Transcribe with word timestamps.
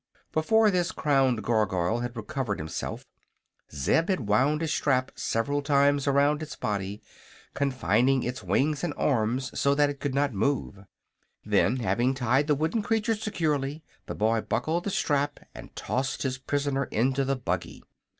Before 0.31 0.71
this 0.71 0.91
crowned 0.91 1.43
Gargoyle 1.43 1.99
had 1.99 2.17
recovered 2.17 2.57
himself 2.57 3.05
Zeb 3.71 4.09
had 4.09 4.27
wound 4.27 4.63
a 4.63 4.67
strap 4.67 5.11
several 5.13 5.61
times 5.61 6.07
around 6.07 6.41
its 6.41 6.55
body, 6.55 7.03
confining 7.53 8.23
its 8.23 8.41
wings 8.41 8.83
and 8.83 8.95
arms 8.97 9.51
so 9.59 9.75
that 9.75 9.91
it 9.91 9.99
could 9.99 10.15
not 10.15 10.33
move. 10.33 10.85
Then, 11.45 11.75
having 11.77 12.15
tied 12.15 12.47
the 12.47 12.55
wooden 12.55 12.81
creature 12.81 13.13
securely, 13.13 13.83
the 14.07 14.15
boy 14.15 14.41
buckled 14.41 14.85
the 14.85 14.89
strap 14.89 15.39
and 15.53 15.75
tossed 15.75 16.23
his 16.23 16.39
prisoner 16.39 16.85
into 16.85 17.23
the 17.23 17.35
buggy. 17.35 17.83